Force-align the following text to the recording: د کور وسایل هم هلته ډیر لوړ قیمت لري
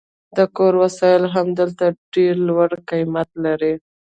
د 0.37 0.39
کور 0.55 0.73
وسایل 0.83 1.23
هم 1.33 1.47
هلته 1.59 1.85
ډیر 2.13 2.35
لوړ 2.47 2.69
قیمت 2.89 3.29
لري 3.45 3.73